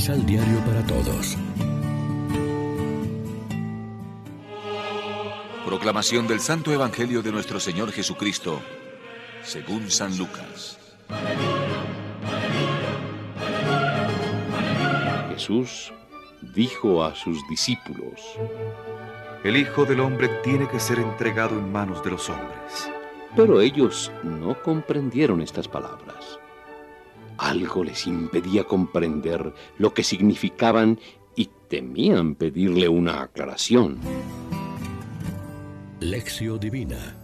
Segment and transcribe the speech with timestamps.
[0.00, 1.36] Misal Diario para Todos.
[5.66, 8.62] Proclamación del Santo Evangelio de nuestro Señor Jesucristo,
[9.42, 10.78] según San Lucas.
[15.34, 15.92] Jesús
[16.54, 18.22] dijo a sus discípulos,
[19.44, 22.90] El Hijo del Hombre tiene que ser entregado en manos de los hombres.
[23.36, 26.40] Pero ellos no comprendieron estas palabras.
[27.40, 31.00] Algo les impedía comprender lo que significaban
[31.34, 33.98] y temían pedirle una aclaración.
[36.00, 37.16] Lección Divina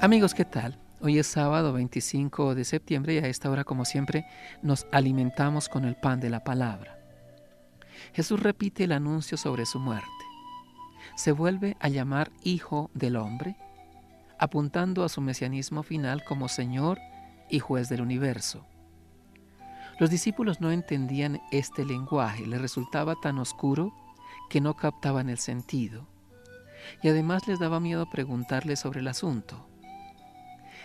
[0.00, 0.78] Amigos, ¿qué tal?
[1.02, 4.24] Hoy es sábado 25 de septiembre y a esta hora, como siempre,
[4.62, 6.98] nos alimentamos con el pan de la palabra.
[8.14, 10.08] Jesús repite el anuncio sobre su muerte.
[11.16, 13.56] Se vuelve a llamar Hijo del Hombre,
[14.38, 16.98] apuntando a su mesianismo final como Señor
[17.52, 18.66] y Juez del universo.
[20.00, 23.94] Los discípulos no entendían este lenguaje, les resultaba tan oscuro
[24.50, 26.08] que no captaban el sentido,
[27.02, 29.68] y además les daba miedo preguntarle sobre el asunto.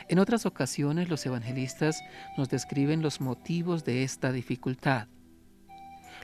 [0.09, 2.01] En otras ocasiones los evangelistas
[2.37, 5.07] nos describen los motivos de esta dificultad.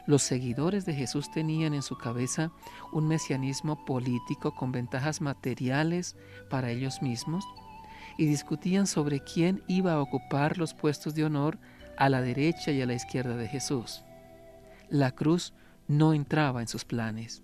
[0.05, 2.52] Los seguidores de Jesús tenían en su cabeza
[2.91, 6.17] un mesianismo político con ventajas materiales
[6.49, 7.45] para ellos mismos
[8.17, 11.58] y discutían sobre quién iba a ocupar los puestos de honor
[11.97, 14.03] a la derecha y a la izquierda de Jesús.
[14.89, 15.53] La cruz
[15.88, 17.42] no entraba en sus planes.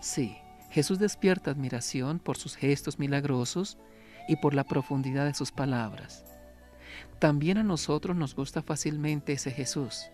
[0.00, 0.36] Sí,
[0.70, 3.78] Jesús despierta admiración por sus gestos milagrosos
[4.28, 6.24] y por la profundidad de sus palabras.
[7.18, 10.10] También a nosotros nos gusta fácilmente ese Jesús.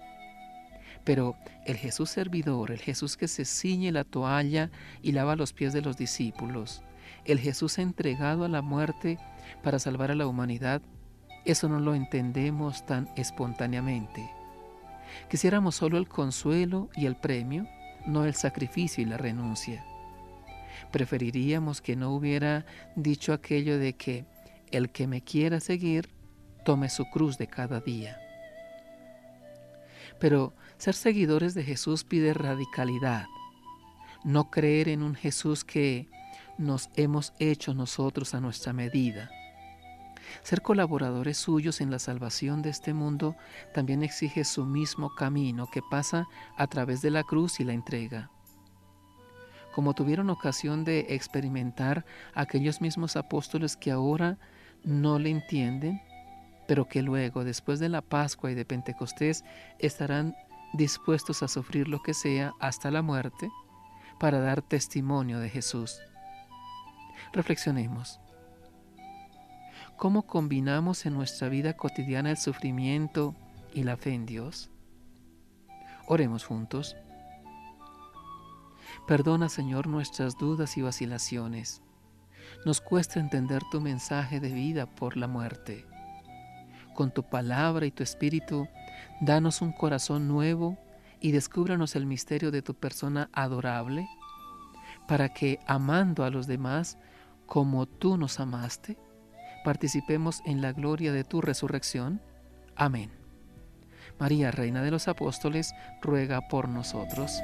[1.05, 4.70] Pero el Jesús servidor, el Jesús que se ciñe la toalla
[5.02, 6.83] y lava los pies de los discípulos,
[7.24, 9.18] el Jesús entregado a la muerte
[9.62, 10.82] para salvar a la humanidad,
[11.44, 14.30] eso no lo entendemos tan espontáneamente.
[15.28, 17.66] Quisiéramos solo el consuelo y el premio,
[18.06, 19.84] no el sacrificio y la renuncia.
[20.90, 22.64] Preferiríamos que no hubiera
[22.96, 24.27] dicho aquello de que
[24.70, 26.10] el que me quiera seguir,
[26.64, 28.18] tome su cruz de cada día.
[30.18, 33.27] Pero ser seguidores de Jesús pide radicalidad,
[34.24, 36.08] no creer en un Jesús que
[36.58, 39.30] nos hemos hecho nosotros a nuestra medida.
[40.42, 43.36] Ser colaboradores suyos en la salvación de este mundo
[43.72, 46.26] también exige su mismo camino que pasa
[46.56, 48.30] a través de la cruz y la entrega.
[49.74, 52.04] Como tuvieron ocasión de experimentar
[52.34, 54.38] aquellos mismos apóstoles que ahora
[54.84, 56.00] no le entienden,
[56.68, 59.44] pero que luego, después de la Pascua y de Pentecostés,
[59.78, 60.34] estarán
[60.72, 63.50] dispuestos a sufrir lo que sea hasta la muerte
[64.18, 66.00] para dar testimonio de Jesús.
[67.34, 68.20] Reflexionemos.
[69.96, 73.34] ¿Cómo combinamos en nuestra vida cotidiana el sufrimiento
[73.72, 74.70] y la fe en Dios?
[76.06, 76.96] Oremos juntos.
[79.08, 81.83] Perdona, Señor, nuestras dudas y vacilaciones.
[82.64, 85.86] Nos cuesta entender tu mensaje de vida por la muerte.
[86.95, 88.68] Con tu palabra y tu espíritu,
[89.20, 90.78] danos un corazón nuevo
[91.20, 94.08] y descúbranos el misterio de tu persona adorable,
[95.08, 96.96] para que, amando a los demás
[97.46, 98.98] como tú nos amaste,
[99.64, 102.20] participemos en la gloria de tu resurrección.
[102.77, 103.10] Amén.
[104.18, 107.42] María, Reina de los Apóstoles, ruega por nosotros.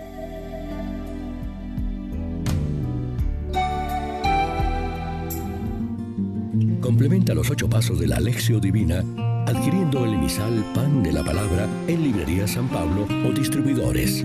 [6.81, 9.05] Complementa los ocho pasos de la Alexio Divina
[9.47, 14.25] adquiriendo el emisal Pan de la Palabra en Librería San Pablo o distribuidores.